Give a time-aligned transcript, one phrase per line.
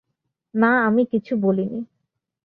[0.53, 1.79] না, আমি কিছু বলি নি।